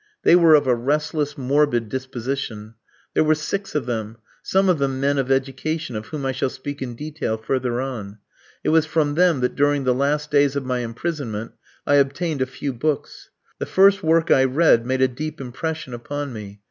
They 0.23 0.35
were 0.35 0.55
of 0.55 0.65
a 0.65 0.73
restless, 0.73 1.37
morbid 1.37 1.87
disposition: 1.87 2.73
there 3.13 3.23
were 3.23 3.35
six 3.35 3.75
of 3.75 3.85
them, 3.85 4.17
some 4.41 4.67
of 4.67 4.79
them 4.79 4.99
men 4.99 5.19
of 5.19 5.29
education, 5.29 5.95
of 5.95 6.07
whom 6.07 6.25
I 6.25 6.31
shall 6.31 6.49
speak 6.49 6.81
in 6.81 6.95
detail 6.95 7.37
further 7.37 7.79
on. 7.79 8.17
It 8.63 8.69
was 8.69 8.87
from 8.87 9.13
them 9.13 9.41
that 9.41 9.55
during 9.55 9.83
the 9.83 9.93
last 9.93 10.31
days 10.31 10.55
of 10.55 10.65
my 10.65 10.79
imprisonment 10.79 11.51
I 11.85 11.97
obtained 11.97 12.41
a 12.41 12.47
few 12.47 12.73
books. 12.73 13.29
The 13.59 13.67
first 13.67 14.01
work 14.01 14.31
I 14.31 14.45
read 14.45 14.87
made 14.87 15.03
a 15.03 15.07
deep 15.07 15.39
impression 15.39 15.93
upon 15.93 16.33
me. 16.33 16.59